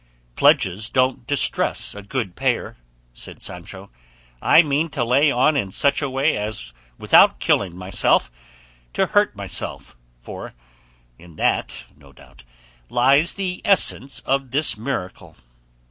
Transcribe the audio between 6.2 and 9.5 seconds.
as without killing myself to hurt